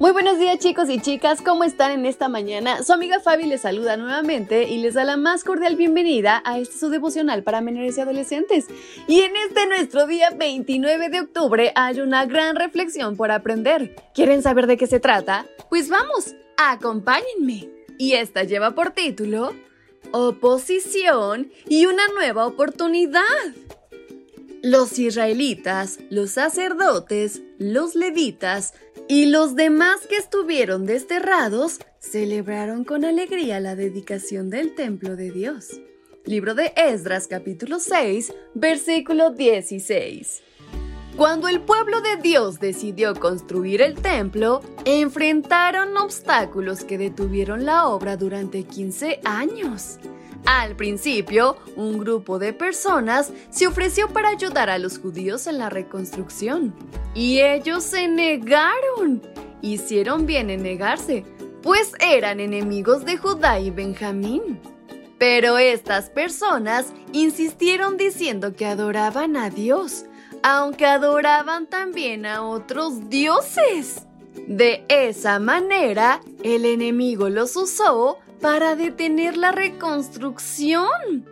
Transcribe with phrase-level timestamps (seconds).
[0.00, 2.84] Muy buenos días chicos y chicas, ¿cómo están en esta mañana?
[2.84, 6.78] Su amiga Fabi les saluda nuevamente y les da la más cordial bienvenida a este
[6.78, 8.68] su devocional para menores y adolescentes.
[9.08, 13.96] Y en este nuestro día 29 de octubre hay una gran reflexión por aprender.
[14.14, 15.46] ¿Quieren saber de qué se trata?
[15.68, 17.68] Pues vamos, acompáñenme.
[17.98, 19.52] Y esta lleva por título
[20.12, 23.22] Oposición y una nueva oportunidad.
[24.70, 28.74] Los israelitas, los sacerdotes, los levitas
[29.08, 35.80] y los demás que estuvieron desterrados celebraron con alegría la dedicación del templo de Dios.
[36.26, 40.42] Libro de Esdras capítulo 6, versículo 16.
[41.16, 48.18] Cuando el pueblo de Dios decidió construir el templo, enfrentaron obstáculos que detuvieron la obra
[48.18, 49.98] durante 15 años.
[50.44, 55.68] Al principio, un grupo de personas se ofreció para ayudar a los judíos en la
[55.68, 56.74] reconstrucción.
[57.14, 59.22] Y ellos se negaron.
[59.60, 61.24] Hicieron bien en negarse,
[61.62, 64.60] pues eran enemigos de Judá y Benjamín.
[65.18, 70.04] Pero estas personas insistieron diciendo que adoraban a Dios,
[70.42, 74.02] aunque adoraban también a otros dioses.
[74.46, 81.26] De esa manera, el enemigo los usó para detener la reconstrucción.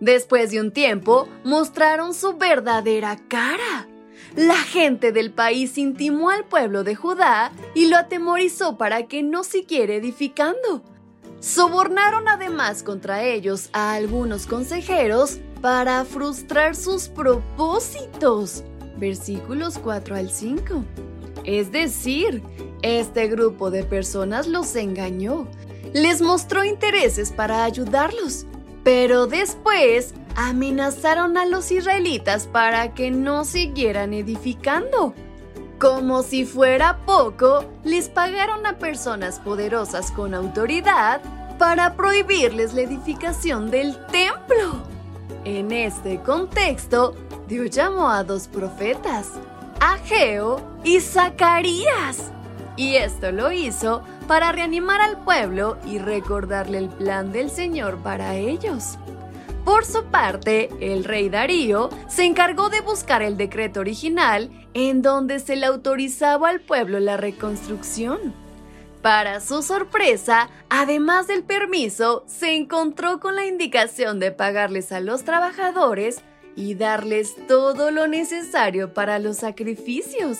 [0.00, 3.88] Después de un tiempo, mostraron su verdadera cara.
[4.36, 9.44] La gente del país intimó al pueblo de Judá y lo atemorizó para que no
[9.44, 10.82] siguiera edificando.
[11.40, 18.62] Sobornaron además contra ellos a algunos consejeros para frustrar sus propósitos.
[18.98, 20.84] Versículos 4 al 5.
[21.44, 22.42] Es decir,
[22.82, 25.48] este grupo de personas los engañó,
[25.92, 28.46] les mostró intereses para ayudarlos,
[28.84, 35.14] pero después amenazaron a los israelitas para que no siguieran edificando.
[35.78, 41.22] Como si fuera poco, les pagaron a personas poderosas con autoridad
[41.58, 44.82] para prohibirles la edificación del templo.
[45.44, 47.14] En este contexto,
[47.48, 49.28] Dios llamó a dos profetas,
[49.80, 52.30] Ageo y Zacarías.
[52.76, 58.36] Y esto lo hizo para reanimar al pueblo y recordarle el plan del Señor para
[58.36, 58.96] ellos.
[59.64, 65.40] Por su parte, el rey Darío se encargó de buscar el decreto original en donde
[65.40, 68.32] se le autorizaba al pueblo la reconstrucción.
[69.02, 75.24] Para su sorpresa, además del permiso, se encontró con la indicación de pagarles a los
[75.24, 76.20] trabajadores
[76.54, 80.38] y darles todo lo necesario para los sacrificios.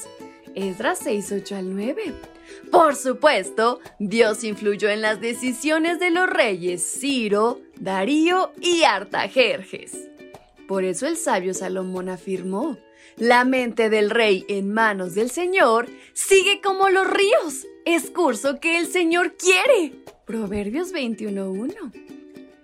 [0.54, 2.29] Esdras 6, 8 al 9.
[2.70, 10.08] Por supuesto, Dios influyó en las decisiones de los reyes Ciro, Darío y Artajerjes.
[10.68, 12.78] Por eso el sabio Salomón afirmó,
[13.16, 18.78] la mente del rey en manos del Señor sigue como los ríos, es curso que
[18.78, 19.94] el Señor quiere.
[20.26, 21.92] Proverbios 21.1.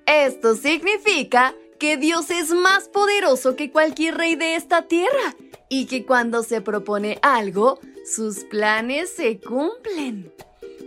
[0.07, 5.37] Esto significa que Dios es más poderoso que cualquier rey de esta tierra
[5.69, 10.33] y que cuando se propone algo, sus planes se cumplen.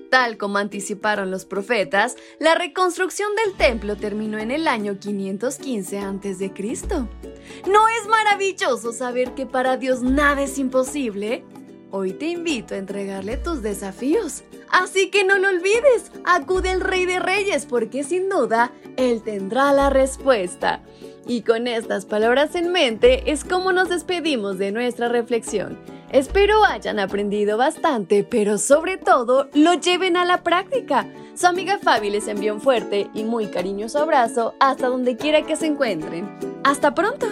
[0.09, 6.51] Tal como anticiparon los profetas, la reconstrucción del templo terminó en el año 515 a.C.
[7.67, 11.43] ¿No es maravilloso saber que para Dios nada es imposible?
[11.91, 14.43] Hoy te invito a entregarle tus desafíos.
[14.71, 19.73] Así que no lo olvides, acude al Rey de Reyes porque sin duda Él tendrá
[19.73, 20.83] la respuesta.
[21.25, 25.79] Y con estas palabras en mente es como nos despedimos de nuestra reflexión.
[26.11, 31.07] Espero hayan aprendido bastante, pero sobre todo lo lleven a la práctica.
[31.35, 35.55] Su amiga Fabi les envía un fuerte y muy cariñoso abrazo hasta donde quiera que
[35.55, 36.29] se encuentren.
[36.63, 37.27] ¡Hasta pronto!